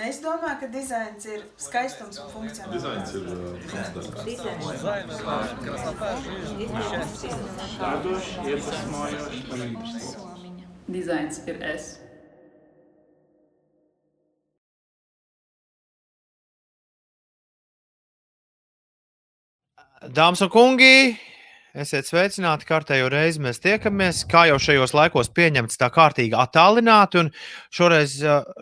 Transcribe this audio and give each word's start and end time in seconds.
Es 0.00 0.16
domāju, 0.24 0.56
ka 0.62 0.66
dizains 0.72 1.26
ir 1.28 1.42
skaistums 1.60 2.18
un 2.22 2.28
funkcionāls. 2.32 2.72
Dizains 2.72 3.10
ir 3.18 3.24
uh, 3.28 3.52
un 9.52 9.66
mīlestības. 9.76 10.14
Dizains 10.88 11.42
ir 11.52 11.60
es. 11.72 11.90
Dāmas 20.00 20.40
un 20.40 20.48
kungi, 20.48 21.18
esiet 21.74 22.08
sveicināti. 22.08 22.66
Kārtējo 22.68 23.08
reizi 23.12 23.42
mēs 23.42 23.60
tiekamies. 23.62 24.22
Kā 24.30 24.46
jau 24.50 24.58
šajos 24.62 24.94
laikos 24.96 25.30
pieņemts, 25.36 25.78
tā 25.80 25.90
kārtīgi 25.94 26.36
attālināti. 26.38 27.22
Un 27.22 27.30
šoreiz, 27.74 28.16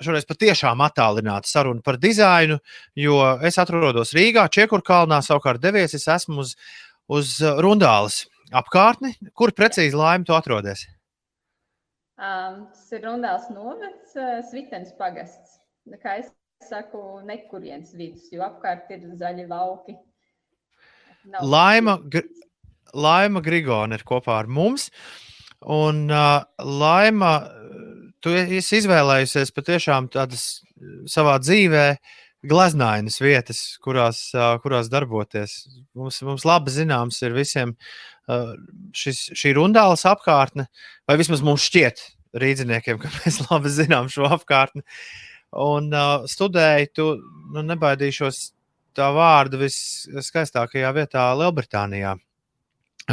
šoreiz 0.04 0.28
patiešām 0.28 0.82
attālināti 0.84 1.50
saruna 1.50 1.84
par 1.84 2.00
dizainu, 2.02 2.58
jo 2.98 3.20
es 3.44 3.60
atrodos 3.60 4.14
Rīgā, 4.16 4.48
Čiekurkalnā. 4.54 5.20
Savukārt 5.24 5.62
devies 5.62 5.96
es 5.98 6.08
esmu 6.08 6.42
uz, 6.44 6.54
uz 7.08 7.36
Rundāles 7.64 8.24
apkārtni. 8.52 9.14
Kur 9.36 9.54
precīzi 9.56 9.98
laimi 9.98 10.28
tu 10.28 10.36
atrodies? 10.36 10.86
Um, 12.18 12.66
tas 12.74 12.90
ir 12.96 13.04
Rundāls 13.06 13.46
novads, 13.54 14.16
Svitens 14.50 14.92
pagasts. 14.98 15.60
Tā 15.88 16.00
Kā 16.02 16.18
es 16.20 16.32
saku, 16.66 17.20
nekurienes 17.26 17.94
vidus, 17.96 18.26
jo 18.34 18.42
apkārt 18.46 18.90
ir 18.90 19.06
zaļi 19.20 19.46
lauki. 19.48 19.94
Nav 21.28 21.44
Laima, 21.44 21.98
Laima 22.94 23.42
Grigona 23.44 23.98
ir 23.98 24.04
kopā 24.08 24.40
ar 24.42 24.50
mums. 24.50 24.88
Un 25.66 26.06
uh, 26.10 26.44
Laima, 26.62 27.32
tu 28.22 28.34
esi 28.34 28.78
izvēlējusies 28.82 29.52
patiešām 29.56 30.08
tādas 30.14 30.62
savā 31.10 31.38
dzīvē 31.42 31.86
glaznainas 32.48 33.18
vietas, 33.20 33.62
kurās, 33.82 34.28
uh, 34.36 34.54
kurās 34.62 34.90
darboties. 34.92 35.64
Mums, 35.98 36.20
mums 36.26 36.46
labi 36.46 36.74
zināms 36.74 37.18
ir 37.26 37.34
visiem 37.34 37.74
uh, 37.74 38.54
šis, 38.94 39.24
šī 39.38 39.56
rundālas 39.58 40.06
apkārtne, 40.08 40.68
vai 41.08 41.18
vismaz 41.18 41.42
mums 41.44 41.66
šķiet 41.66 42.04
rīdziniekiem, 42.38 43.00
ka 43.02 43.10
mēs 43.18 43.42
labi 43.48 43.72
zinām 43.74 44.10
šo 44.12 44.28
apkārtni. 44.38 44.84
Un 45.58 45.90
uh, 45.96 46.28
studēju, 46.28 46.92
tu 46.94 47.10
nu, 47.54 47.64
nebaidīšos 47.64 48.40
tā 48.98 49.08
vārda 49.14 49.60
viskaistākajā 49.60 50.90
vietā 50.96 51.28
Lielbritānijā, 51.38 52.16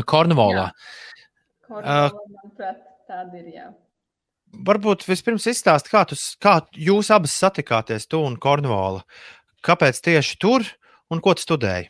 Kornvolā. 0.03 0.69
Kornvalā, 1.65 2.11
manuprāt, 2.35 2.85
tāda 3.07 3.39
ir, 3.39 3.49
jā. 3.53 3.71
Varbūt 4.65 5.03
vispirms 5.07 5.47
izstāst, 5.51 5.89
kā, 5.91 6.03
tu, 6.07 6.17
kā 6.43 6.59
jūs 6.79 7.09
abas 7.11 7.35
satikāties, 7.39 8.07
tu 8.07 8.21
un 8.23 8.37
Kornvola. 8.39 9.03
Kāpēc 9.65 9.99
tieši 10.05 10.37
tur 10.39 10.67
un 11.11 11.21
ko 11.23 11.33
tu 11.35 11.43
studēji? 11.45 11.89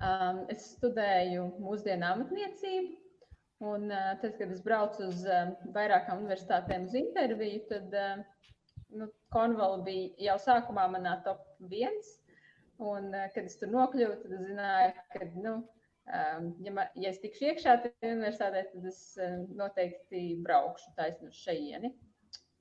Um, 0.00 0.44
es 0.48 0.64
studēju 0.78 1.44
mūsdienu 1.60 2.06
amatniecību, 2.08 2.94
un 3.68 3.90
uh, 3.92 4.14
tad, 4.22 4.32
kad 4.38 4.52
es 4.52 4.62
braucu 4.64 5.04
uz 5.10 5.26
uh, 5.28 5.50
vairākām 5.74 6.22
universitātēm 6.22 6.86
uz 6.88 6.96
interviju, 6.96 7.60
tad 7.68 7.96
uh, 8.00 8.22
nu, 8.96 9.10
Kornvala 9.34 9.82
bija 9.84 10.30
jau 10.30 10.38
sākumā 10.46 10.86
manā 10.94 11.18
top 11.26 11.44
viens. 11.70 12.16
Un, 12.80 13.10
uh, 13.12 13.28
kad 13.34 13.44
es 13.44 13.60
tur 13.60 13.68
nokļuvu, 13.74 14.16
tad 14.22 14.32
es 14.38 14.46
zināju, 14.48 15.04
ka, 15.12 15.28
nu, 15.44 15.54
ja, 16.10 16.72
ma, 16.74 16.86
ja 16.98 17.10
es 17.12 17.20
tikšu 17.22 17.50
iekšā 17.50 17.76
universitātē, 18.06 18.64
tad 18.72 18.86
es 18.90 19.02
uh, 19.20 19.40
noteikti 19.58 20.24
braukšu 20.44 20.94
taisnu 20.96 21.30
uz 21.30 21.38
šejieni. 21.44 21.92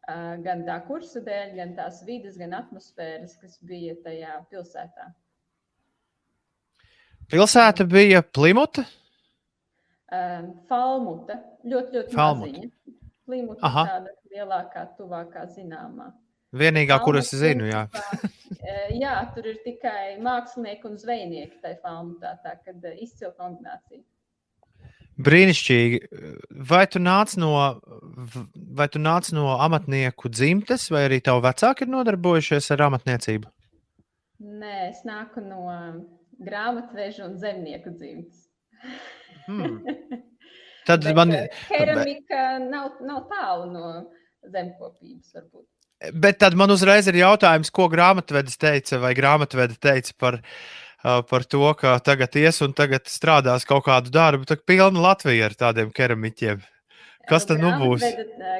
Uh, 0.09 0.35
gan 0.43 0.63
tā 0.67 0.79
kursa 0.87 1.21
dēļ, 1.25 1.55
gan 1.57 1.73
tās 1.77 2.03
vidas, 2.07 2.37
gan 2.39 2.55
atmosfēras, 2.57 3.35
kas 3.41 3.59
bija 3.65 3.97
tajā 4.05 4.39
pilsētā. 4.51 5.11
Pilsēta 7.29 7.85
bija 7.85 8.23
Plimuta. 8.25 8.87
Falmuta 10.69 11.35
ļoti, 11.61 11.93
ļoti 11.93 12.15
Falmuta. 12.15 12.47
maziņa. 12.47 12.95
Plimuta 13.29 13.67
Aha. 13.67 13.83
tāda 13.91 14.15
lielākā, 14.33 14.85
tuvākā 14.97 15.43
zināmā. 15.53 16.09
Vienīgā, 16.55 16.97
kur 17.05 17.19
es 17.19 17.29
zinu, 17.35 17.67
jā. 17.69 17.83
eh, 18.57 18.95
jā, 18.97 19.15
tur 19.35 19.49
ir 19.51 19.59
tikai 19.65 20.17
mākslinieki 20.23 20.87
un 20.89 20.95
zvejnieki 20.97 21.59
tajā 21.61 21.77
falmutā, 21.83 22.37
tā 22.45 22.55
kad 22.65 22.87
eh, 22.89 22.95
izcila 23.05 23.35
kombinācija. 23.37 24.01
Brīnišķīgi. 25.19 25.99
Vai 26.69 26.85
tu 26.87 27.01
nāc 27.03 27.35
no, 27.37 27.51
vai 28.79 28.87
tu 28.87 29.01
nāc 29.03 29.27
no 29.35 29.57
amatnieku 29.59 30.31
dzimtes, 30.31 30.87
vai 30.95 31.03
arī 31.09 31.19
tavi 31.21 31.43
vecāki 31.43 31.83
ir 31.85 31.91
nodarbojušies 31.91 32.71
ar 32.75 32.85
amatniecību? 32.87 33.51
Nē, 34.39 34.75
es 34.87 35.03
nāku 35.03 35.43
no 35.43 35.65
grāmatveža 36.39 37.25
un 37.27 37.35
zemnieku 37.37 37.91
dzimtes. 37.97 38.47
Hmm. 39.45 39.83
Tad 40.87 41.03
Bet, 41.03 41.15
man, 41.15 41.35
eh, 41.35 41.49
Keramika 41.67 42.45
nav, 42.63 42.95
nav 43.05 43.27
tālu 43.29 43.67
no 43.73 43.89
zemkopības, 44.47 45.35
varbūt. 45.35 45.67
Bet 46.13 46.39
tad 46.43 46.55
man 46.59 46.71
uzreiz 46.73 47.07
ir 47.09 47.19
jautājums, 47.19 47.71
ko 47.73 47.87
grāmatvedis 47.91 48.59
teica, 48.59 48.99
vai 49.03 49.13
grāmatvedi 49.17 49.77
teica 49.81 50.15
par, 50.19 50.39
par 51.01 51.45
to, 51.47 51.63
ka 51.79 51.97
tagad 52.03 52.35
ies 52.39 52.61
un 52.65 52.75
tagad 52.77 53.07
strādās 53.11 53.67
kaut 53.67 53.85
kādu 53.87 54.13
darbu. 54.13 54.47
Tā 54.49 54.59
pilna 54.59 55.07
Latvija 55.09 55.49
ar 55.49 55.57
tādiem 55.59 55.93
keramiķiem. 55.95 56.63
Kas 57.29 57.45
tad 57.45 57.61
nu 57.61 57.71
būs? 57.77 58.03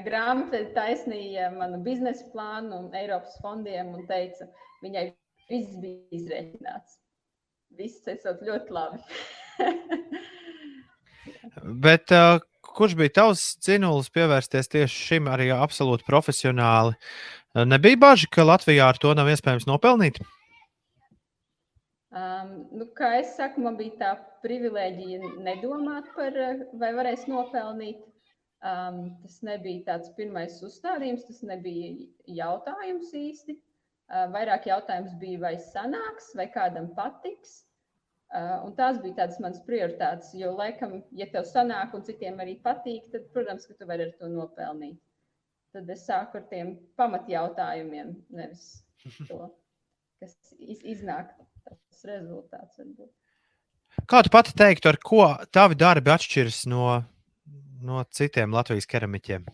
Grāmatvede 0.06 0.74
taisnīja 0.76 1.50
manu 1.56 1.80
biznesa 1.86 2.28
plānu 2.34 2.84
un 2.84 2.98
Eiropas 2.98 3.40
fondiem 3.42 3.96
un 3.96 4.06
teica, 4.10 4.50
viņai 4.84 5.08
viss 5.50 5.80
bija 5.82 6.20
izreikināts. 6.20 7.00
Viss 7.80 8.08
esot 8.12 8.44
ļoti 8.46 8.76
labi. 8.76 9.00
Bet, 11.86 12.12
kurš 12.80 12.96
bija 13.00 13.16
tavs 13.22 13.44
cinulis 13.66 14.10
pievērsties 14.16 14.72
tieši 14.72 15.06
šim 15.10 15.30
arī 15.32 15.52
absolūti 15.56 16.08
profesionāli? 16.08 16.96
Uh, 16.96 17.40
Nebija 17.66 17.98
baži, 17.98 18.28
ka 18.32 18.46
Latvijā 18.46 18.88
ar 18.88 18.98
to 19.02 19.12
nav 19.18 19.30
iespējams 19.32 19.66
nopelnīt. 19.68 20.20
Um, 22.10 22.52
nu, 22.74 22.88
kā 22.98 23.20
es 23.20 23.36
saku, 23.38 23.62
man 23.62 23.76
bija 23.78 23.96
tā 24.00 24.12
privilēģija 24.44 25.32
nedomāt 25.46 26.08
par, 26.16 26.34
eh, 26.34 26.64
vai 26.82 26.92
varēs 26.98 27.28
nopelnīt. 27.30 28.06
Um, 28.66 29.18
tas 29.24 29.38
nebija 29.46 29.86
tāds 29.88 30.10
pirmais 30.18 30.58
uzstādījums, 30.66 31.28
tas 31.28 31.42
nebija 31.48 32.08
jautājums 32.42 33.14
īsti. 33.16 33.56
Uh, 34.10 34.26
vairāk 34.34 34.66
jautājums 34.68 35.14
bija, 35.22 35.40
vai 35.40 35.54
sanāks, 35.70 36.34
vai 36.36 36.50
kādam 36.54 36.90
patiks. 36.96 37.64
Uh, 38.30 38.60
un 38.68 38.76
tās 38.78 39.00
bija 39.02 39.24
tādas 39.24 39.40
manas 39.42 39.62
prioritātes. 39.66 40.36
Jo, 40.38 40.52
laikam, 40.58 41.00
ja 41.18 41.26
tev 41.32 41.48
sanāk 41.50 41.96
un 41.98 42.04
citiem 42.06 42.38
arī 42.44 42.60
patīk, 42.62 43.08
tad, 43.10 43.24
protams, 43.34 43.66
ka 43.66 43.74
tu 43.74 43.88
vari 43.90 44.06
ar 44.06 44.12
to 44.20 44.30
nopelnīt. 44.30 45.00
Tad 45.74 45.90
es 45.90 46.04
sāku 46.06 46.38
ar 46.38 46.46
tiem 46.50 46.76
pamatjautājumiem, 46.98 48.12
nevis 48.38 48.68
to, 49.30 49.48
kas 50.22 50.36
iz, 50.60 50.82
iznāk 50.82 51.32
tas 51.66 52.06
rezultāts. 52.10 52.78
Varbūt. 52.78 53.10
Kā 54.10 54.22
tu 54.26 54.34
pati 54.34 54.54
teiktu, 54.58 54.92
ar 54.92 55.02
ko 55.02 55.26
tavi 55.54 55.78
darbi 55.78 56.14
atšķiras 56.14 56.62
no, 56.70 57.00
no 57.82 58.04
citiem 58.14 58.54
Latvijas 58.54 58.90
keramiķiem? 58.90 59.50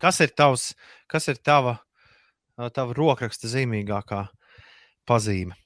Kas 0.00 0.20
ir 0.24 0.32
tavs, 0.36 0.70
kas 1.12 1.28
ir 1.32 1.40
tava, 1.44 1.78
tava 2.56 2.96
rokraksta 2.96 3.52
zīmīgākā 3.52 4.24
pazīme? 5.08 5.56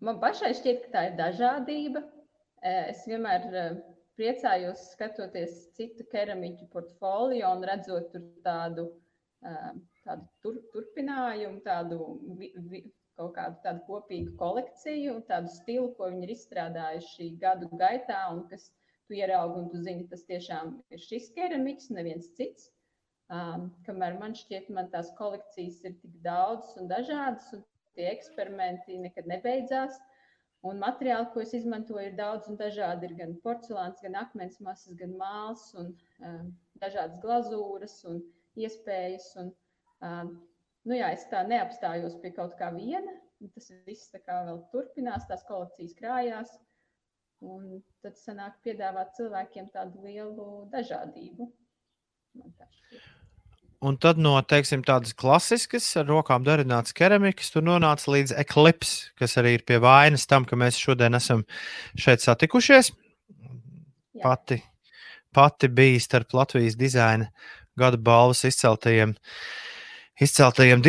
Man 0.00 0.20
pašai 0.22 0.52
šķiet, 0.58 0.84
ka 0.84 0.92
tā 0.94 1.04
ir 1.08 1.16
dažādība. 1.20 2.02
Es 2.66 3.06
vienmēr 3.08 3.46
priecājos 4.18 4.90
skatoties 4.94 5.54
citu 5.76 6.04
keramiķu 6.12 6.68
portfolio 6.72 7.52
un 7.56 7.64
redzot 7.64 8.10
tur 8.12 8.26
tādu, 8.44 8.88
tādu 10.04 10.26
tur, 10.44 10.58
turpinājumu, 10.74 11.62
tādu 11.64 12.00
vi, 12.40 12.50
vi, 12.72 12.82
kaut 13.20 13.32
kādu 13.36 13.62
tādu 13.64 13.84
kopīgu 13.86 14.34
kolekciju 14.40 15.16
tādu 15.30 15.52
stilu, 15.54 15.88
ko 15.96 16.10
viņi 16.12 16.26
ir 16.26 16.34
izstrādājuši 16.34 17.30
gadu 17.40 17.70
gaitā 17.80 18.20
un 18.34 18.44
kas 18.52 18.68
tu 19.08 19.16
ieraugi 19.18 19.58
un 19.62 19.70
tu 19.72 19.80
zini, 19.84 20.06
tas 20.10 20.22
tiešām 20.28 20.76
ir 20.94 21.02
šis 21.02 21.32
keramiķis, 21.36 21.90
neviens 21.96 22.30
cits. 22.38 22.70
Um, 23.30 23.68
kamēr 23.86 24.16
man 24.18 24.32
šķiet, 24.34 24.70
man 24.74 24.88
tās 24.90 25.12
kolekcijas 25.18 25.84
ir 25.86 25.96
tik 26.02 26.16
daudzas 26.24 26.76
un 26.80 26.88
dažādas, 26.90 27.46
un 27.54 27.62
tie 27.96 28.08
eksperimenti 28.12 28.98
nekad 29.00 29.28
nebeidzās. 29.30 29.98
Un 30.68 30.80
materiāli, 30.82 31.30
ko 31.32 31.40
es 31.40 31.54
izmantoju, 31.56 32.02
ir 32.10 32.16
daudz 32.18 32.48
un 32.50 32.58
dažādi. 32.60 33.08
Ir 33.08 33.16
gan 33.16 33.32
porcelāns, 33.44 34.02
gan 34.04 34.18
akmens 34.20 34.58
masas, 34.64 34.96
gan 35.00 35.14
mākslas, 35.20 35.70
un 35.80 35.92
um, 36.28 36.50
dažādas 36.82 37.20
glazūras 37.22 37.96
un 38.10 38.20
iespējas. 38.60 39.30
Un, 39.40 39.52
um, 40.04 40.34
nu 40.84 40.98
jā, 40.98 41.08
es 41.16 41.24
tā 41.32 41.40
neapstājos 41.48 42.18
pie 42.20 42.34
kaut 42.36 42.58
kā 42.60 42.68
viena. 42.76 43.16
Tas 43.54 43.70
viss 43.86 44.12
tā 44.12 44.20
kā 44.20 44.42
vēl 44.50 44.60
turpinās, 44.74 45.24
tās 45.30 45.46
kolekcijas 45.48 45.96
krājās. 45.96 46.52
Un 47.40 47.80
tad 48.04 48.20
sanāk 48.20 48.60
piedāvāt 48.66 49.16
cilvēkiem 49.16 49.72
tādu 49.72 50.04
lielu 50.04 50.50
dažādību. 50.74 51.48
Man 52.36 52.52
tā 52.60 52.68
šķiet. 52.76 53.19
Un 53.80 53.96
tad 54.00 54.20
no 54.20 54.34
teiksim, 54.44 54.82
tādas 54.86 55.14
klasiskas, 55.16 55.86
ar 56.00 56.08
rokām 56.10 56.44
darinātas 56.46 56.94
keramikas, 56.96 57.52
tu 57.54 57.62
nonāc 57.64 58.04
līdz 58.10 58.34
eklips, 58.42 58.94
kas 59.18 59.38
arī 59.40 59.56
ir 59.58 59.64
pie 59.68 59.80
vainas 59.82 60.26
tam, 60.30 60.44
ka 60.48 60.58
mēs 60.60 60.80
šodien 60.80 61.16
esam 61.16 61.44
šeit 61.98 62.24
satikušies. 62.24 62.92
Jā. 62.92 64.22
Pati, 64.22 64.60
pati 65.34 65.70
bija 65.72 66.00
starp 66.02 66.34
Latvijas 66.36 66.76
dizaina 66.76 67.30
gada 67.78 67.96
balvas 67.96 68.42
izceltajiem, 68.44 69.14
izceltajiem 70.20 70.82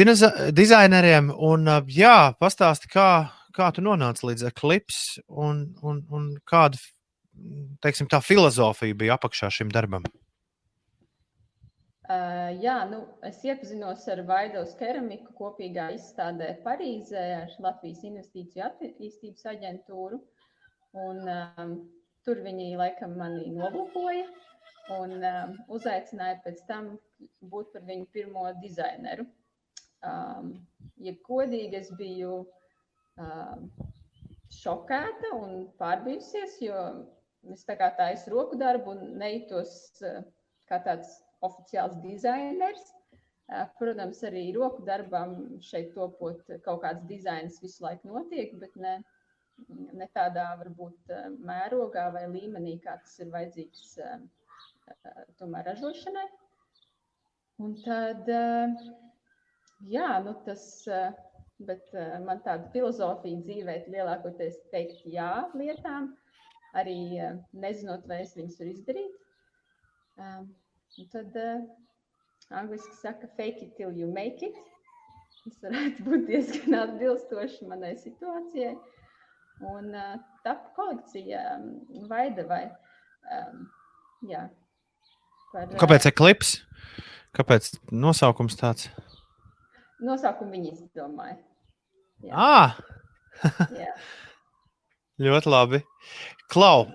dizaineriem. 0.51 1.31
Un, 1.31 1.69
jā, 1.87 2.33
pastāsti, 2.41 2.91
kā, 2.91 3.09
kā 3.55 3.69
tu 3.75 3.85
nonāci 3.85 4.27
līdz 4.27 4.49
eklips 4.51 5.21
un, 5.29 5.69
un, 5.85 6.03
un 6.11 6.33
kāda 6.49 6.81
teiksim, 7.83 8.09
tā 8.11 8.19
filozofija 8.23 8.97
bija 8.97 9.15
apakšā 9.15 9.51
šim 9.53 9.71
darbam. 9.71 10.03
Uh, 12.11 12.49
jā, 12.59 12.73
nu, 12.89 12.97
es 13.27 13.37
iepazinos 13.45 14.03
ar 14.11 14.23
Vaidovas 14.27 14.71
keramiku 14.79 15.31
kopīgā 15.37 15.91
izstādē 15.95 16.49
Parīzē 16.65 17.21
ar 17.37 17.53
Latvijas 17.63 18.01
Investīciju 18.09 18.63
attīstības 18.65 19.45
aģentūru. 19.51 20.19
Un, 20.97 21.21
um, 21.31 21.75
tur 22.25 22.41
viņi 22.43 22.73
laikam 22.81 23.13
mani 23.21 23.53
nolūkoja 23.53 24.25
un 24.97 25.15
um, 25.21 25.55
uzaicināja 25.77 26.41
pēc 26.43 26.65
tam 26.67 26.89
būt 27.53 27.71
par 27.77 27.87
viņu 27.87 28.09
pirmo 28.17 28.49
dizaineru. 28.65 29.29
Um, 30.01 30.51
ja 30.99 31.15
godīgi, 31.29 31.79
es 31.79 31.93
biju 32.01 32.41
um, 33.21 33.67
šokēta 34.57 35.35
un 35.37 35.67
pārbijusies, 35.79 36.59
jo 36.65 36.85
es 37.53 37.63
tā 37.69 37.77
kā 37.79 37.93
taisu 37.95 38.35
roku 38.35 38.59
darbu 38.59 38.97
un 38.97 39.19
nejūtos 39.21 39.75
uh, 40.03 40.23
kā 40.67 40.81
tāds 40.83 41.21
oficiāls 41.45 41.97
dizainers. 42.03 42.91
Protams, 43.79 44.21
arī 44.23 44.45
roku 44.55 44.85
darbam 44.87 45.33
šeit 45.65 45.89
topot 45.95 46.39
kaut 46.63 46.85
kāds 46.85 47.03
dizains 47.09 47.57
visu 47.59 47.83
laiku 47.83 48.07
notiek, 48.13 48.53
bet 48.61 48.77
ne, 48.79 48.93
ne 49.99 50.07
tādā 50.15 50.45
varbūt 50.61 51.11
mērogā 51.43 52.05
vai 52.15 52.29
līmenī, 52.31 52.77
kā 52.85 52.95
tas 53.01 53.17
ir 53.19 53.33
vajadzīgs 53.33 53.97
tomēr 55.41 55.67
ražošanai. 55.67 56.29
Un 57.61 57.75
tad, 57.83 58.31
jā, 59.91 60.07
nu 60.23 60.37
tas, 60.47 60.63
bet 61.67 61.91
man 62.23 62.39
tāda 62.47 62.71
filozofija 62.73 63.43
dzīvē 63.43 63.75
lielākoties 63.91 64.63
teikt 64.71 65.03
jā 65.11 65.33
lietām, 65.59 66.13
arī 66.79 66.97
nezinot, 67.51 68.07
vai 68.07 68.23
es 68.23 68.33
viņus 68.39 68.57
varu 68.63 68.73
izdarīt. 68.77 69.21
Un 70.99 71.07
tad 71.11 71.35
uh, 71.39 71.61
angļuiski 72.51 72.97
saka, 72.99 73.29
fake 73.37 73.65
it 73.65 73.75
till 73.77 73.95
you 73.95 74.09
make 74.11 74.43
it. 74.45 74.57
Tas 75.41 75.61
varētu 75.63 76.05
būt 76.05 76.25
diezgan 76.29 76.77
atbilstoši 76.81 77.69
manai 77.69 77.93
situācijai. 78.01 78.73
Un 79.71 79.93
uh, 79.93 80.17
tapu 80.45 80.73
kolekcija 80.77 81.43
um, 81.55 81.69
Vaidavai. 82.09 82.65
Um, 83.31 83.63
jā, 84.27 84.47
par, 85.53 85.69
uh, 85.69 85.77
Kāpēc 85.81 86.09
eklips? 86.11 86.57
Kāpēc 87.37 87.71
nosaukums 87.93 88.57
tāds? 88.59 88.89
Nosaukumu 90.03 90.57
viņi 90.57 90.73
izdomāja. 90.73 91.37
Jā. 92.25 92.33
Ah, 92.35 92.75
Jā. 93.73 93.93
ļoti 95.25 95.51
labi. 95.51 95.79
Klau, 96.51 96.89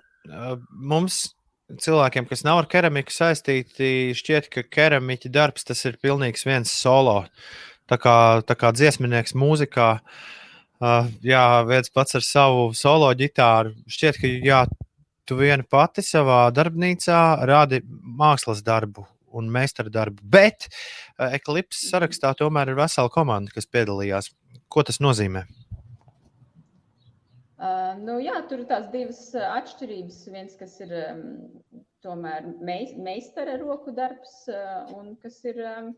mums 0.70 1.35
cilvēkiem, 1.82 2.26
kas 2.30 2.44
nav 2.46 2.60
ar 2.62 2.68
keramiku 2.70 3.14
saistīti, 3.14 4.14
šķiet, 4.16 4.48
ka 4.52 4.64
keramiķa 4.70 5.30
darbs 5.34 5.66
tas 5.66 5.82
ir 5.88 5.98
pilnīgs 6.02 6.46
viens 6.46 6.72
solo. 6.72 7.24
Tā 7.90 7.98
kā, 8.02 8.16
tā 8.46 8.56
kā 8.58 8.72
dziesminieks 8.74 9.36
mūzikā, 9.38 9.88
uh, 10.00 11.10
jā, 11.26 11.44
viens 11.68 11.92
pats 11.94 12.18
ar 12.18 12.24
savu 12.26 12.70
solo 12.74 13.10
ģitāru. 13.18 13.76
Šķiet, 13.90 14.22
ka 14.22 14.32
jā, 14.46 14.62
tu 15.26 15.38
viena 15.38 15.66
pati 15.66 16.02
savā 16.06 16.46
darbnīcā 16.54 17.20
rādi 17.46 17.82
mākslas 17.86 18.64
darbu 18.66 19.06
un 19.36 19.50
meistara 19.52 19.92
darbu. 19.92 20.22
Bet 20.22 20.66
uh, 20.70 21.30
Eclipse 21.32 21.86
sarakstā 21.90 22.34
tomēr 22.38 22.72
ir 22.72 22.80
vesela 22.80 23.12
komanda, 23.12 23.54
kas 23.54 23.70
piedalījās. 23.70 24.32
Ko 24.70 24.82
tas 24.86 24.98
nozīmē? 24.98 25.46
Uh, 25.46 25.65
nu, 28.02 28.18
jā, 28.20 28.36
tur 28.48 28.62
ir 28.62 28.68
tās 28.68 28.88
divas 28.92 29.20
uh, 29.34 29.46
atšķirības. 29.56 30.22
Viens, 30.34 30.56
kas 30.60 30.76
ir 30.84 30.92
um, 30.98 31.22
tomēr 32.04 32.50
meis, 32.60 32.92
meistara 33.00 33.56
roku 33.62 33.94
darbs, 33.96 34.42
uh, 34.52 34.92
un 34.96 35.14
kas 35.22 35.38
ir 35.48 35.62
um, 35.64 35.92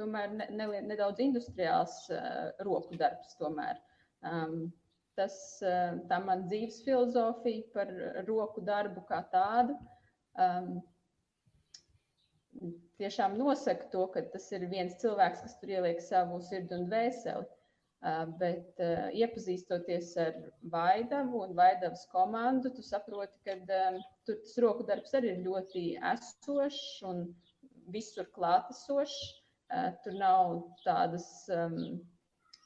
tomēr 0.00 0.32
ne, 0.38 0.46
ne, 0.56 0.68
nedaudz 0.88 1.20
industriāls 1.20 1.98
uh, 2.14 2.48
roku 2.64 2.96
darbs. 3.00 3.36
Tomēr. 3.40 3.80
Um, 4.24 4.70
tas 5.18 5.34
uh, 5.66 5.98
tā 6.08 6.22
man 6.24 6.46
dzīves 6.48 6.80
filozofija 6.86 7.68
par 7.74 7.92
roku 8.28 8.64
darbu 8.64 9.04
kā 9.10 9.20
tādu. 9.34 9.76
Um, 10.40 10.80
tiešām 13.00 13.36
nosaka 13.36 13.88
to, 13.92 14.06
ka 14.14 14.22
tas 14.32 14.46
ir 14.54 14.64
viens 14.70 14.96
cilvēks, 15.02 15.44
kas 15.44 15.58
tur 15.60 15.72
ieliek 15.76 16.00
savu 16.04 16.40
sirdi 16.44 16.76
un 16.78 16.88
dvēseli. 16.88 17.44
Uh, 18.02 18.24
bet 18.34 18.80
uh, 18.82 19.12
iepazīstoties 19.14 20.08
ar 20.18 20.32
Vaidavu 20.72 21.44
un 21.44 21.52
Vaidavas 21.54 22.02
komandu, 22.10 22.72
tu 22.74 22.82
saproti, 22.82 23.38
ka 23.46 23.54
um, 23.62 24.00
tur 24.26 24.40
tas 24.42 24.56
roku 24.64 24.82
darbs 24.88 25.14
arī 25.14 25.30
ir 25.36 25.44
ļoti 25.44 25.82
esošs 26.10 26.80
un 27.06 27.28
visur 27.94 28.26
klātesošs. 28.34 29.20
Uh, 29.70 29.92
tur 30.02 30.18
nav 30.18 30.50
tādas 30.82 31.28
um, 31.54 31.78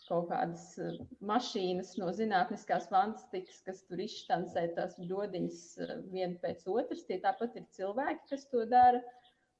kaut 0.06 0.31
kādas 0.33 0.65
uh, 0.81 0.97
mašīnas 1.29 1.93
no 2.00 2.09
zinātniskās 2.17 2.88
fantastikas, 2.88 3.61
kas 3.69 3.85
tur 3.91 4.00
izšķancē 4.06 4.65
tās 4.79 4.97
ļodiņas 5.05 5.62
uh, 5.85 5.94
vienu 6.17 6.41
pēc 6.47 6.65
otras. 6.65 7.05
Tie 7.05 7.21
tāpat 7.21 7.61
ir 7.61 7.69
cilvēki, 7.77 8.25
kas 8.33 8.49
to 8.55 8.65
dara. 8.73 9.05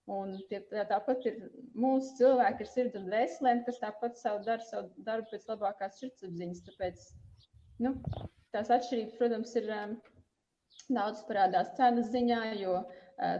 Un 0.07 0.37
tie, 0.49 0.61
tā- 0.71 0.85
tāpat 0.87 1.25
ir 1.27 1.39
mūsu 1.75 2.13
cilvēki 2.21 2.63
ar 2.63 2.69
sirdi 2.71 2.99
un 3.01 3.09
dvēselēm, 3.09 3.65
kas 3.67 3.81
tāpat 3.83 4.19
savu 4.21 4.45
dara 4.47 4.63
savu 4.63 5.05
darbu 5.09 5.33
pēc 5.33 5.47
labākās 5.51 5.97
sirdsapziņas. 5.99 6.61
Tāpēc 6.69 7.07
nu, 7.83 7.91
tās 8.55 8.71
atšķirības, 8.77 9.17
protams, 9.19 9.55
ir 9.59 9.67
um, 9.75 9.97
daudz 10.87 11.25
parādās 11.27 11.73
cenas 11.79 12.13
ziņā, 12.13 12.39
jo 12.61 12.77
uh, 12.85 12.93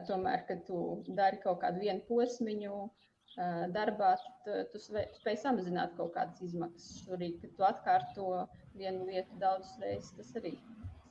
tomēr, 0.09 0.43
kad 0.49 0.65
tu 0.67 0.81
dari 1.21 1.39
kaut 1.45 1.61
kādu 1.63 1.85
vienu 1.85 2.03
posmiņu 2.09 2.73
uh, 2.83 3.61
darbā, 3.77 4.17
tad 4.49 4.73
tu 4.73 4.81
spēj 4.83 5.39
samazināt 5.45 5.95
kaut 6.01 6.17
kādas 6.17 6.43
izmaksas. 6.49 7.05
Arī, 7.15 7.31
kad 7.45 7.53
tu 7.55 7.69
atkārto 7.69 8.33
vienu 8.75 9.07
lietu 9.07 9.39
daudzas 9.39 9.79
reizes, 9.85 10.11
tas 10.19 10.35
arī 10.43 10.57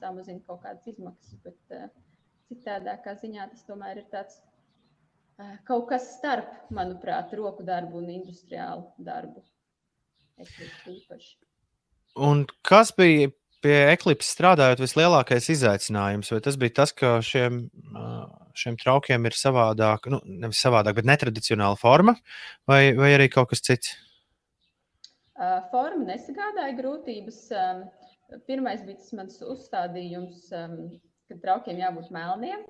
samazina 0.01 0.43
kaut 0.49 0.65
kādas 0.67 0.91
izmaksas. 0.91 1.39
Bet 1.47 1.79
uh, 1.79 1.87
citādākā 2.51 3.15
ziņā 3.23 3.47
tas 3.55 3.63
tomēr 3.71 4.03
ir 4.03 4.11
tāds 4.11 4.41
kaut 5.67 5.87
kas 5.89 6.07
starp, 6.17 6.51
manuprāt, 6.73 7.33
roku 7.37 7.65
darbu 7.67 7.99
un 8.01 8.11
industriālu 8.13 8.87
darbu. 9.03 9.43
Un 12.15 12.45
kas 12.63 12.91
bija 12.95 13.31
pie 13.65 13.75
Eclipse 13.89 14.29
strādājot 14.35 14.81
vislielākais 14.83 15.49
izaicinājums? 15.51 16.31
Vai 16.31 16.41
tas 16.43 16.57
bija 16.59 16.75
tas, 16.81 16.93
ka 16.95 17.17
šiem, 17.25 17.63
ā, 17.97 18.05
šiem 18.57 18.77
traukiem 18.79 19.27
ir 19.27 19.37
savādāk, 19.37 20.09
nu, 20.13 20.21
nevis 20.43 20.61
savādāk, 20.63 20.99
bet 20.99 21.09
netradicionāla 21.09 21.79
forma, 21.79 22.15
vai, 22.69 22.89
vai 22.97 23.13
arī 23.17 23.29
kaut 23.33 23.51
kas 23.51 23.63
cits? 23.65 23.95
Uh, 25.35 25.59
Forma 25.71 26.05
nesagādāja 26.07 26.77
grūtības. 26.77 27.39
Pirmais 28.47 28.85
bija 28.85 29.01
tas 29.01 29.11
mans 29.17 29.41
uzstādījums, 29.43 30.45
um, 30.55 30.77
ka 31.27 31.35
traukiem 31.41 31.81
jābūt 31.81 32.07
melniem. 32.15 32.63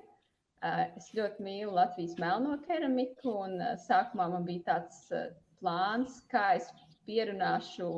Uh, 0.64 0.86
Es 0.96 1.10
ļoti 1.12 1.44
mīlu 1.44 1.74
Latvijas 1.76 2.14
melno 2.20 2.54
keramiku, 2.64 3.34
un 3.44 3.58
uh, 3.60 3.74
sākumā 3.82 4.30
man 4.32 4.46
bija 4.46 4.62
tāds 4.70 5.02
uh, 5.12 5.26
plāns, 5.60 6.22
kā 6.32 6.54
es 6.56 6.70
pierunāšu 7.08 7.90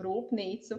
rūpnīcu 0.00 0.78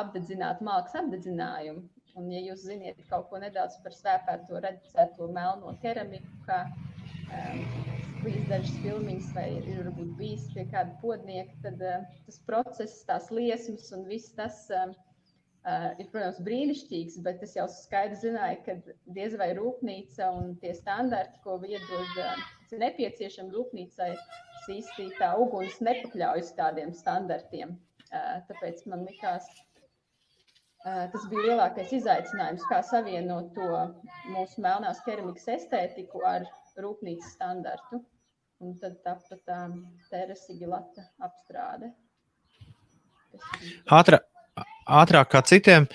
apdedzināt 0.00 0.62
malkas 0.64 0.96
apdedzinājumu. 1.02 1.84
Un, 2.16 2.30
ja 2.32 2.40
jūs 2.40 2.64
zināt 2.64 3.02
kaut 3.10 3.28
ko 3.28 3.42
nedaudz 3.42 3.76
par 3.84 3.92
svēpēto 3.92 4.62
redzēto 4.64 5.28
melno 5.36 5.74
keramiku, 5.82 6.32
kā 6.48 6.62
bijis 8.22 8.48
dažas 8.48 8.78
filmiņas, 8.80 9.28
vai 9.36 9.46
ir 9.58 9.82
varbūt 9.82 10.14
bijis 10.18 10.46
pie 10.54 10.64
kāda 10.72 10.96
podnieka, 11.02 11.52
tad 11.66 11.84
uh, 11.84 12.06
tas 12.26 12.40
process, 12.48 13.04
tās 13.10 13.28
liesmas 13.34 13.92
un 13.92 14.08
viss 14.08 14.32
tas 14.40 14.64
uh, 14.72 14.96
uh, 15.66 15.90
ir, 16.00 16.08
protams, 16.12 16.38
brīnišķīgs, 16.46 17.18
bet 17.26 17.42
es 17.46 17.56
jau 17.58 17.66
skaidri 17.70 18.18
zināju, 18.22 18.62
ka 18.66 18.76
diez 19.18 19.36
vai 19.40 19.50
rūpnīca 19.58 20.30
un 20.38 20.54
tie 20.62 20.74
standarti, 20.76 21.42
ko 21.44 21.58
iedod, 21.66 22.20
uh, 22.22 22.46
ir 22.70 22.82
nepieciešami 22.82 23.54
rūpnīcai, 23.54 24.12
īsti 24.72 25.12
tā 25.20 25.30
uguns 25.38 25.78
nepakļaujas 25.84 26.54
tādiem 26.58 26.92
standartiem. 26.96 27.76
Uh, 28.06 28.40
tāpēc 28.48 28.82
man 28.90 29.04
likās, 29.06 29.46
uh, 30.86 31.06
tas 31.12 31.28
bija 31.30 31.52
lielākais 31.52 31.94
izaicinājums, 32.00 32.66
kā 32.70 32.80
savienot 32.86 33.52
to 33.54 33.70
mūsu 34.34 34.62
melnās 34.64 35.02
keramikas 35.06 35.48
estētiku 35.58 36.22
ar 36.26 36.46
rūpnīcas 36.82 37.34
standartu. 37.38 38.02
Un 38.64 38.72
tad 38.80 38.94
tapa 39.04 39.36
tā 39.44 39.58
terasigilata 40.08 41.04
apstrāde. 41.26 41.90
kas 43.32 43.44
ir 43.60 43.74
Ātrā, 43.92 44.22
ātrāk 44.86 45.30
kā 45.34 45.42
citiem, 45.46 45.88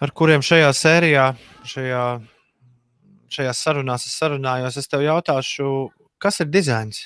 ar 0.00 0.12
kuriem 0.16 0.44
šajā 0.44 0.72
sērijā, 0.76 1.26
šajā, 1.68 2.04
šajās 3.36 3.62
sarunās 3.68 4.06
es 4.08 4.16
sarunājos, 4.18 4.80
es 4.80 4.88
tev 4.88 5.04
jautāšu, 5.06 5.70
kas 6.22 6.40
ir 6.40 6.50
dizains? 6.52 7.04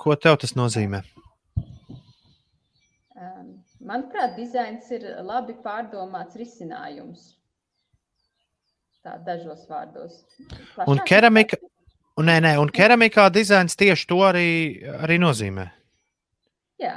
Ko 0.00 0.16
tev 0.18 0.40
tas 0.42 0.56
nozīmē? 0.58 1.04
Manuprāt, 3.82 4.36
dizains 4.38 4.86
ir 4.94 5.04
labi 5.26 5.56
pārdomāts 5.62 6.36
risinājums. 6.38 7.32
Tā 9.02 9.16
dažos 9.26 9.64
vārdos. 9.66 10.20
Un 10.86 11.00
Plašāk 11.00 11.08
keramika, 11.10 11.58
un, 12.14 12.28
nē, 12.30 12.36
nē, 12.44 12.52
un 12.62 12.70
keramikā 12.70 13.26
dizains 13.34 13.74
tieši 13.78 14.06
to 14.12 14.20
arī, 14.22 14.46
arī 15.02 15.18
nozīmē. 15.18 15.66
Jā. 16.82 16.94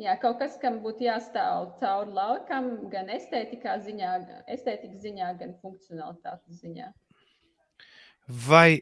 Jā, 0.00 0.14
kaut 0.16 0.38
kas, 0.40 0.54
kam 0.62 0.78
būtu 0.80 1.04
jāstāv 1.04 1.74
cauri 1.80 2.14
laukam, 2.16 2.70
gan 2.92 3.10
estētikā 3.12 3.74
ziņā, 3.84 4.12
estētikas 4.48 5.02
ziņā, 5.04 5.32
gan 5.42 5.52
funkcionalitātes 5.60 6.62
ziņā. 6.62 6.86
Vai 8.46 8.80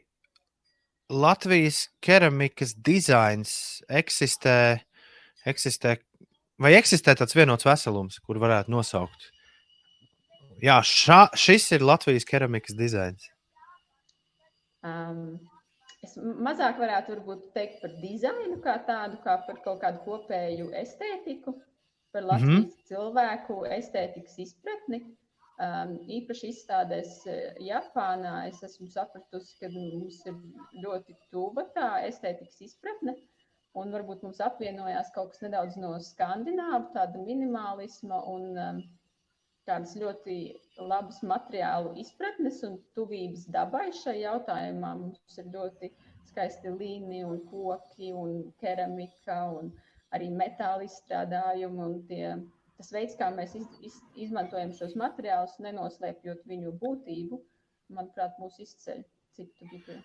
Latvijas 1.11 1.89
keramikas 2.05 2.77
dizains 2.87 3.51
eksistē, 3.89 4.55
eksistē, 5.49 5.97
vai 6.61 6.75
eksistē 6.79 7.17
tāds 7.19 7.35
vienots 7.35 7.67
veselums, 7.67 8.21
kur 8.23 8.39
varētu 8.39 8.71
nosaukt? 8.77 9.31
Jā, 10.63 10.79
šā, 10.87 11.25
šis 11.39 11.67
ir 11.75 11.87
Latvijas 11.87 12.27
keramikas 12.29 12.79
dizains. 12.79 13.27
Um, 14.87 15.41
mazāk 16.45 16.79
varētu 16.81 17.15
varbūt, 17.15 17.49
teikt 17.55 17.81
par 17.83 17.95
dizainu 18.03 18.59
kā 18.65 18.79
tādu, 18.89 19.21
kā 19.25 19.39
par 19.47 19.63
kaut 19.65 19.81
kādu 19.85 20.03
kopēju 20.07 20.71
estētiku, 20.83 21.55
par 22.13 22.27
Latvijas 22.27 22.59
mm 22.59 22.67
-hmm. 22.67 22.85
cilvēku 22.91 23.63
estētikas 23.79 24.39
izpratni. 24.47 25.03
Um, 25.59 25.97
īpaši 26.07 26.53
izstādēs 26.53 27.15
eh, 27.27 27.55
Japānā 27.67 28.47
es 28.47 28.63
esmu 28.63 28.87
sapratusi, 28.93 29.57
ka 29.59 29.69
mums 29.73 30.21
ir 30.31 30.37
ļoti 30.85 31.17
tuva 31.33 31.65
tā 31.75 31.89
estētikas 32.07 32.61
izpratne. 32.63 33.17
Un 33.75 33.91
varbūt 33.91 34.23
mums 34.23 34.39
apvienojās 34.41 35.11
kaut 35.15 35.33
kas 35.33 35.43
nedaudz 35.43 35.75
no 35.77 35.97
skandināvu, 35.99 36.93
tāda 36.95 37.19
minimālisma 37.27 38.23
un 38.31 38.47
um, 38.55 38.79
tādas 39.69 39.97
ļoti 40.01 40.37
labas 40.79 41.19
materiālu 41.27 41.93
izpratnes 42.03 42.63
un 42.69 42.79
tuvības 42.97 43.49
dabai 43.53 43.89
šajā 43.93 44.23
jautājumā. 44.23 44.95
Mums 45.03 45.41
ir 45.43 45.51
ļoti 45.53 45.91
skaisti 46.29 46.73
līnija 46.73 47.27
un 47.29 47.43
koki 47.51 48.13
un 48.15 48.39
keramika 48.63 49.41
un 49.57 49.73
arī 50.15 50.31
metāla 50.33 50.87
izstrādājumi 50.87 51.85
un 51.85 51.99
tie 52.09 52.37
tas 52.79 52.93
veids, 52.95 53.17
kā 53.19 53.31
mēs 53.35 53.57
iz, 53.59 53.67
iz, 53.85 53.97
izmantojam 54.27 54.71
šos 54.77 54.95
materiālus, 54.99 55.57
nenoslēpjot 55.63 56.45
viņu 56.49 56.75
būtību, 56.79 57.41
manuprāt, 57.95 58.37
mūs 58.39 58.61
izceļ 58.63 59.03
citu 59.35 59.67
vidū. 59.73 59.99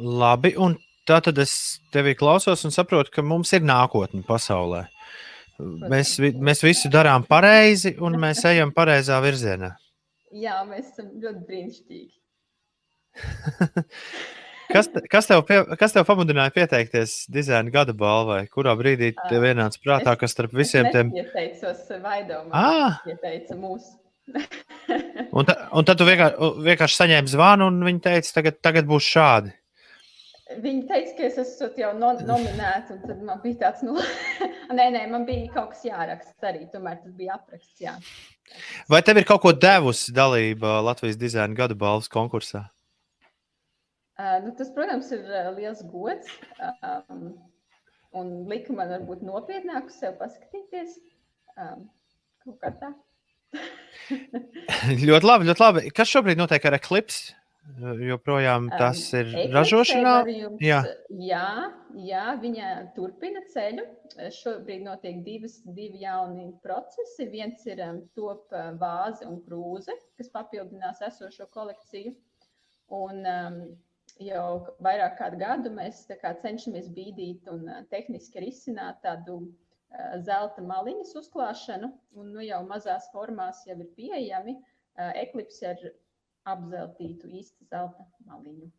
Labi, 0.00 0.54
un 0.56 0.78
tā 1.08 1.20
tad 1.24 1.38
es 1.42 1.54
tevi 1.92 2.14
klausos 2.18 2.64
un 2.64 2.72
saprotu, 2.74 3.12
ka 3.12 3.24
mums 3.26 3.52
ir 3.52 3.64
nākotne 3.68 4.24
pasaulē. 4.24 4.86
Mēs, 5.92 6.16
mēs 6.18 6.64
visu 6.64 6.90
darām 6.90 7.26
pareizi, 7.28 7.94
un 8.00 8.16
mēs 8.20 8.40
ejam 8.52 8.72
pareizā 8.74 9.20
virzienā. 9.22 9.74
Jā, 10.32 10.62
mēs 10.64 10.94
esam 10.94 11.12
ļoti 11.20 11.44
brīnišķīgi. 11.50 12.14
Kas, 14.72 14.88
kas, 15.12 15.28
tev, 15.28 15.42
pie, 15.48 15.58
kas 15.80 15.94
tev 15.94 16.06
pamudināja 16.08 16.52
pieteikties 16.54 17.16
dizaina 17.32 17.72
gada 17.72 17.94
balvai? 17.96 18.44
Kurā 18.52 18.74
brīdī 18.78 19.12
tev 19.28 19.44
ienāca 19.48 19.80
prātā, 19.84 20.14
ka 20.18 20.28
starp 20.30 20.54
visiem 20.56 20.88
tiem. 20.94 21.12
Es 21.12 21.26
ieteicos 21.28 21.90
Vaidovam, 22.02 22.48
Ah, 22.56 23.00
ieteica 23.08 23.56
mūs. 23.58 23.90
un, 25.36 25.44
ta, 25.48 25.56
un 25.74 25.88
tad 25.88 25.98
tu 26.00 26.06
vienkārši, 26.08 26.52
vienkārši 26.68 27.00
saņēmi 27.00 27.32
zvanu, 27.32 27.68
un 27.72 27.82
viņi 27.88 28.04
teica, 28.06 28.32
tagad, 28.38 28.60
tagad 28.64 28.88
būs 28.88 29.08
šādi. 29.14 29.52
Viņi 30.62 30.82
teica, 30.88 31.14
ka 31.16 31.24
es 31.28 31.38
esmu 31.40 31.70
jau 31.80 31.92
no, 31.96 32.12
nominēta, 32.28 32.96
un 32.96 33.00
tad 33.06 33.22
man 33.24 33.40
bija 33.44 33.60
tāds, 33.66 33.84
nu, 33.86 33.96
nē, 34.78 34.90
nē, 34.96 35.06
man 35.12 35.24
bija 35.28 35.48
kaut 35.54 35.72
kas 35.72 35.86
jāraksta 35.88 36.52
arī, 36.52 36.66
tomēr 36.72 37.00
tas 37.00 37.16
bija 37.16 37.38
apraksts, 37.38 37.80
jā. 37.80 37.96
Vai 38.92 39.00
tev 39.06 39.20
ir 39.20 39.28
kaut 39.28 39.40
ko 39.44 39.54
devusi 39.56 40.12
dalība 40.12 40.80
Latvijas 40.84 41.20
dizaina 41.20 41.56
gada 41.56 41.76
balvas 41.78 42.10
konkursā? 42.12 42.66
Uh, 44.20 44.38
nu, 44.44 44.52
tas, 44.58 44.68
protams, 44.76 45.08
ir 45.16 45.24
uh, 45.24 45.50
liels 45.56 45.80
gods. 45.90 46.28
Um, 47.08 47.32
un 48.18 48.32
lika 48.50 48.74
man 48.76 48.90
varbūt 48.92 49.22
nopietnāk 49.24 49.88
uz 49.88 49.96
sevi 50.02 50.18
paskatīties. 50.20 50.98
Um, 51.56 51.86
kaut 52.44 52.58
kā 52.62 52.72
tā. 52.82 52.92
ļoti 55.08 55.26
labi, 55.28 55.48
ļoti 55.48 55.62
labi. 55.64 55.86
Kas 55.96 56.10
šobrīd 56.12 56.40
notiek 56.40 56.64
ar 56.68 56.76
Eclipse? 56.80 57.32
Joprojām 58.02 58.66
tas 58.74 58.98
Um, 59.14 59.18
ir 59.20 59.28
Eclipse 59.28 59.52
ražošanā. 59.54 60.14
jums- 60.26 60.62
Jā. 60.66 60.80
jā, 61.14 61.44
jā, 61.94 62.24
viņa 62.42 62.70
turpina 62.96 63.40
ceļu. 63.52 63.84
Šobrīd 64.34 64.82
notiek 64.82 65.22
divas, 65.24 65.60
divi 65.76 66.02
jauni 66.02 66.48
procesi. 66.64 67.28
Viens 67.30 67.64
ir 67.70 67.80
um, 67.86 68.02
top 68.18 68.50
vāze 68.80 69.24
un 69.28 69.38
krūze, 69.46 69.94
kas 70.18 70.28
papildinās 70.34 71.00
esošo 71.06 71.46
kolekciju. 71.54 72.12
Un, 72.92 73.22
um, 73.24 73.60
jau 74.26 74.74
vairāk 74.84 75.18
kādu 75.18 75.40
gadu 75.40 75.72
mēs 75.74 76.04
tā 76.08 76.18
kā 76.20 76.34
cenšamies 76.42 76.90
bīdīt 76.94 77.48
un 77.52 77.66
uh, 77.68 77.82
tehniski 77.92 78.42
risināt 78.44 79.00
tādu 79.04 79.38
uh, 79.42 80.14
zelta 80.26 80.64
maliņas 80.64 81.14
uzklāšanu. 81.22 81.92
Un 82.18 82.32
nu, 82.36 82.44
jau 82.44 82.62
mazās 82.68 83.08
formās 83.14 83.64
jau 83.68 83.78
ir 83.78 83.90
pieejami 83.96 84.56
uh, 84.58 85.10
eklips 85.22 85.62
ar 85.68 85.82
apzeltītu 86.52 87.30
īstu 87.30 87.68
zelta 87.70 88.06
maliņu. 88.26 88.70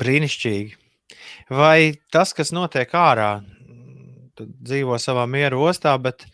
Brīnišķīgi. 0.00 0.76
Vai 1.50 1.96
tas, 2.12 2.34
kas 2.36 2.52
notiek 2.54 2.92
ārā, 2.94 3.40
dzīvo 4.40 4.98
savā 5.00 5.26
mieru 5.30 5.64
ostā, 5.68 5.96
bet, 6.02 6.26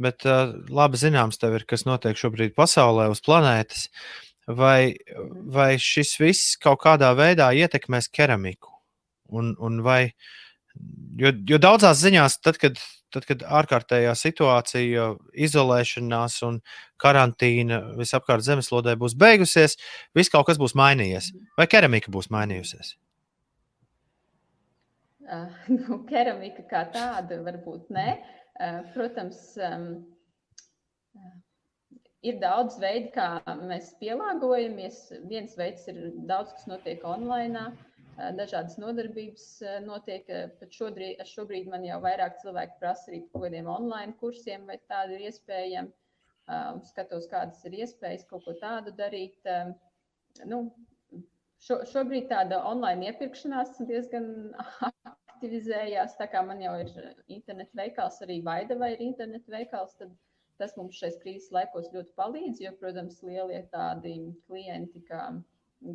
bet 0.00 0.26
uh, 0.28 0.56
labi 0.72 1.00
zināms 1.00 1.40
tev 1.40 1.58
ir, 1.60 1.66
kas 1.68 1.86
notiek 1.88 2.18
šobrīd 2.18 2.56
pasaulē, 2.56 3.08
uz 3.12 3.22
planētas. 3.24 3.88
Vai, 4.56 4.96
vai 5.52 5.74
šis 5.78 6.14
viss 6.20 6.56
kaut 6.60 6.80
kādā 6.84 7.10
veidā 7.18 7.50
ietekmēs 7.54 8.08
keramiku? 8.12 8.72
Un, 9.30 9.52
un 9.62 9.82
vai, 9.86 10.12
jo, 11.20 11.32
jo 11.46 11.58
daudzās 11.62 12.00
ziņās, 12.02 12.38
tad, 12.42 12.58
kad, 12.62 12.80
tad, 13.14 13.26
kad 13.28 13.44
ārkārtējā 13.60 14.14
situācija, 14.18 15.10
izolēšanās 15.46 16.40
un 16.48 16.58
karantīna 17.00 17.82
visapkārt 18.00 18.46
zemeslodē 18.46 18.96
būs 18.98 19.14
beigusies, 19.18 19.76
viss 20.16 20.32
kaut 20.32 20.48
kas 20.50 20.58
būs 20.58 20.74
mainījies. 20.78 21.30
Vai 21.60 21.68
keramika 21.70 22.10
būs 22.10 22.30
mainījusies? 22.34 22.96
Uh, 25.30 25.46
nu, 25.78 26.02
keramika 26.08 26.64
kā 26.70 26.86
tāda 26.94 27.38
varbūt 27.46 27.92
ne. 27.94 28.14
Uh, 28.60 28.80
protams, 28.94 29.38
um, 29.62 29.92
ir 32.26 32.40
daudz 32.40 32.78
veidu, 32.80 33.10
kā 33.14 33.28
mēs 33.60 33.94
pielāgojamies. 34.00 34.98
Viens 35.30 35.56
veids 35.58 35.86
ir 35.92 36.00
daudz, 36.28 36.52
kas 36.56 36.68
notiek 36.70 37.04
online. 37.08 37.70
Dažādas 38.36 38.76
nodarbības 38.80 39.46
notiek. 39.86 40.28
Pat 40.60 40.76
šobrīd, 40.76 41.22
šobrīd 41.30 41.70
man 41.72 41.86
jau 41.86 42.00
vairāk 42.04 42.36
cilvēki 42.42 42.76
prasa 42.82 43.08
arī 43.10 43.22
par 43.24 43.32
kaut 43.32 43.46
kādiem 43.46 43.70
online 43.72 44.16
kursiem, 44.20 44.66
vai 44.68 44.76
tādi 44.90 45.16
ir 45.16 45.26
iespējami. 45.30 45.96
Skatos, 46.90 47.28
kādas 47.30 47.62
ir 47.68 47.78
iespējas 47.78 48.26
kaut 48.28 48.44
ko 48.44 48.56
tādu 48.60 48.92
darīt. 48.98 49.38
Nu, 50.50 50.64
šo, 51.62 51.80
šobrīd 51.88 52.28
tāda 52.32 52.60
online 52.68 53.08
iepirkšanās 53.08 53.78
diezgan 53.88 54.50
aktivizējās. 54.82 56.18
Tā 56.18 56.26
kā 56.32 56.42
man 56.44 56.60
jau 56.60 56.74
ir 56.82 56.90
internetu 57.30 57.78
veikals, 57.80 58.20
arī 58.26 58.42
Vaidava 58.44 58.90
ir 58.92 59.04
internetu 59.06 59.54
veikals, 59.54 59.94
tad 60.00 60.12
tas 60.60 60.76
mums 60.78 60.98
šais 61.00 61.16
krīzes 61.22 61.52
laikos 61.54 61.88
ļoti 61.94 62.12
palīdz. 62.20 62.62
Jo, 62.64 62.72
protams, 62.80 63.20
lielie 63.26 63.62
tādi 63.72 64.16
klienti 64.46 65.02
kā 65.08 65.28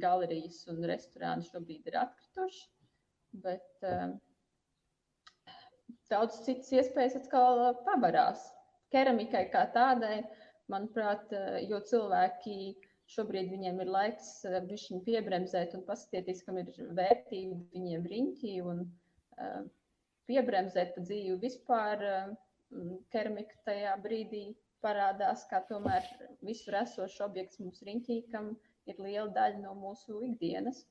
galerijas 0.01 0.63
un 0.71 0.81
restorāni 0.89 1.45
šobrīd 1.49 1.89
ir 1.89 1.99
atkrituši. 2.01 2.63
Bet 3.45 3.85
uh, 3.85 4.15
daudz 6.11 6.41
citas 6.47 6.71
iespējas 6.73 7.19
atkal 7.21 7.61
pavarās. 7.85 8.47
Keramikai 8.93 9.45
kā 9.53 9.65
tādai, 9.75 10.23
manuprāt, 10.71 11.31
uh, 11.35 11.59
jo 11.69 11.81
cilvēki 11.91 12.57
šobrīd 13.13 13.51
viņiem 13.53 13.83
ir 13.83 13.91
laiks 13.93 14.29
viņu 14.45 15.03
piebremzēt 15.05 15.75
un 15.77 15.85
paskatīties, 15.85 16.41
kam 16.47 16.57
ir 16.61 16.71
vērtība 16.97 17.59
viņiem 17.75 18.07
riņķī 18.13 18.55
un 18.65 18.81
uh, 18.87 19.61
piebremzēt 20.29 20.95
pa 20.95 21.05
dzīvi 21.05 21.37
vispār. 21.43 22.09
Uh, 22.09 22.33
keramika 23.13 23.57
tajā 23.67 23.95
brīdī 24.03 24.45
parādās 24.85 25.45
kā 25.49 25.61
tomēr 25.69 26.05
visur 26.45 26.77
esošs 26.81 27.21
objekts 27.25 27.61
mums 27.61 27.81
riņķī, 27.85 28.19
kam 28.33 28.53
ir 28.89 28.99
liela 29.01 29.31
daļa 29.33 29.61
no 29.63 29.73
mūsu 29.77 30.21
ikdienas. 30.27 30.83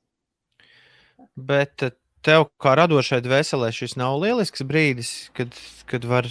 Bet 1.35 1.85
eh, 1.85 1.95
tev, 2.25 2.49
kā 2.61 2.75
radošai 2.79 3.21
dvēselē, 3.23 3.71
šis 3.75 3.95
nav 3.99 4.17
lielisks 4.23 4.65
brīdis, 4.67 5.13
kad, 5.37 5.55
kad 5.89 6.07
var 6.09 6.27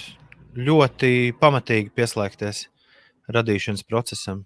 ļoti 0.54 1.32
pamatīgi 1.40 1.94
pieslēgties 1.96 2.66
radīšanas 3.32 3.86
procesam? 3.88 4.44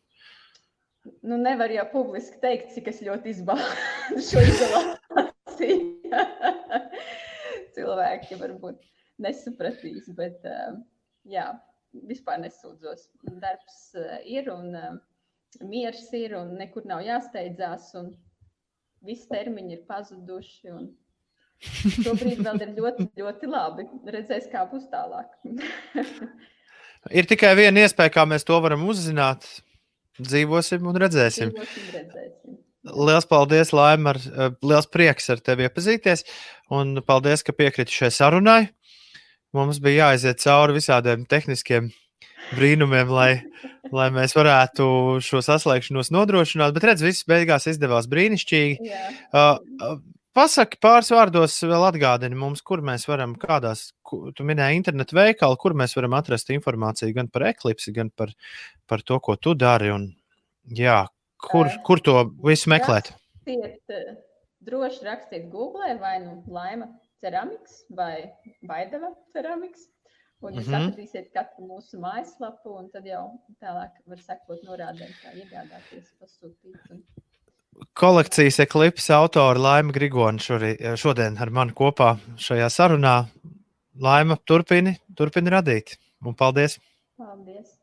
Nu, 1.24 1.38
nevar 1.40 1.72
jau 1.72 1.86
publiski 1.90 2.38
teikt, 2.42 2.74
cik 2.76 2.90
es 2.92 3.02
ļoti 3.04 3.32
izbaudu 3.32 4.22
šo 4.28 4.44
izolāciju. 4.44 5.78
Cilvēki 7.78 8.38
varbūt 8.38 8.78
nesapratīs, 9.22 10.08
bet 10.18 10.44
uh, 10.48 10.78
jā, 11.28 11.50
vispār 12.08 12.40
nesūdzos. 12.42 13.08
Darbs 13.42 13.80
uh, 13.98 14.18
ir 14.28 14.50
un 14.52 14.72
uh, 14.78 14.96
miers 15.64 16.06
ir 16.16 16.36
un 16.38 16.54
nekur 16.60 16.86
nav 16.88 17.02
jāsteidzās. 17.06 17.90
Un 18.00 18.12
visi 19.04 19.28
termiņi 19.30 19.76
ir 19.76 19.84
pazuduši. 19.88 20.74
Un 20.74 20.90
šobrīd 22.04 22.42
vēl 22.44 22.62
ir 22.66 22.74
ļoti, 22.76 23.08
ļoti 23.18 23.50
labi. 23.50 23.88
Redzēs, 24.14 24.48
kā 24.52 24.64
būs 24.70 24.88
tālāk. 24.92 25.32
ir 27.18 27.30
tikai 27.30 27.54
viena 27.58 27.86
iespēja, 27.86 28.14
kā 28.18 28.28
mēs 28.28 28.46
to 28.48 28.58
varam 28.62 28.86
uzzināt. 28.88 29.48
Dzīvosim 30.18 30.86
un 30.90 30.98
redzēsim. 30.98 31.52
Dzīvosim, 31.54 31.92
redzēsim. 31.94 32.56
Lielas 32.88 33.26
paldies, 33.28 33.70
Laima. 33.74 34.14
Liels 34.64 34.88
prieks 34.90 35.28
ar 35.30 35.42
tevi 35.44 35.66
iepazīties. 35.66 36.24
Un 36.74 36.98
paldies, 37.06 37.44
ka 37.46 37.54
piekriti 37.54 37.94
šai 37.94 38.10
sarunai. 38.14 38.62
Mums 39.56 39.80
bija 39.80 40.10
jāiziet 40.10 40.42
cauri 40.42 40.76
visādiem 40.76 41.24
tehniskiem 41.28 41.88
brīnumiem, 42.52 43.08
lai, 43.12 43.30
lai 43.98 44.10
mēs 44.14 44.36
varētu 44.36 44.84
šo 45.24 45.40
saslēgšanos 45.44 46.12
nodrošināt. 46.14 46.76
Bet 46.76 46.86
redz, 46.90 47.04
viss 47.06 47.26
beigās 47.28 47.68
izdevās 47.70 48.10
brīnišķīgi. 48.12 48.92
Jā. 48.92 49.10
Uh, 49.32 49.98
Pasaki 50.38 50.78
pāris 50.78 51.08
vārdos, 51.10 51.56
vēl 51.66 51.82
atgādini 51.88 52.36
mums, 52.38 52.60
kur 52.62 52.78
mēs 52.84 53.08
varam, 53.08 53.32
kādās, 53.40 53.88
tu 54.06 54.44
minēji 54.46 54.78
internetu 54.78 55.16
veikalu, 55.18 55.56
kur 55.58 55.74
mēs 55.74 55.96
varam 55.96 56.14
atrast 56.14 56.52
informāciju 56.54 57.16
gan 57.16 57.30
par 57.32 57.48
eklipsi, 57.48 57.90
gan 57.96 58.12
par, 58.14 58.30
par 58.86 59.02
to, 59.02 59.18
ko 59.24 59.34
tu 59.34 59.56
dari. 59.58 59.90
Un, 59.90 60.04
jā, 60.78 61.00
kur, 61.42 61.72
kur 61.82 62.04
to 62.06 62.20
visu 62.44 62.70
meklēt? 62.70 63.10
Rakstiet, 63.48 64.14
droši 64.68 65.08
rakstiet 65.08 65.50
Google 65.50 65.96
vai 65.98 66.20
nu 66.22 66.38
Laima 66.54 66.86
ceramiks 67.22 67.84
vai 67.94 68.30
Baidava 68.66 69.12
ceramiks. 69.34 69.88
Un 70.38 70.54
jūs 70.54 70.68
mm 70.68 70.74
-hmm. 70.74 70.88
atradīsiet 70.88 71.32
katru 71.34 71.66
mūsu 71.66 71.98
mājaslapu, 71.98 72.76
un 72.78 72.90
tad 72.90 73.06
jau 73.06 73.24
tālāk 73.58 73.96
var 74.06 74.20
sekot 74.22 74.60
norādēm, 74.62 75.10
kā 75.22 75.32
iegādāties, 75.34 76.12
pasūtīt. 76.20 76.78
Un... 76.90 77.02
Kolekcijas 77.94 78.60
eklipses 78.62 79.10
autora 79.10 79.58
Laima 79.58 79.92
Grigona 79.92 80.38
šodien 80.96 81.38
ar 81.38 81.50
mani 81.50 81.74
kopā 81.74 82.16
šajā 82.36 82.70
sarunā. 82.70 83.16
Laima, 83.98 84.36
turpini, 84.46 84.94
turpini 85.16 85.50
radīt. 85.50 85.98
Un 86.24 86.34
paldies! 86.34 86.78
Paldies! 87.18 87.77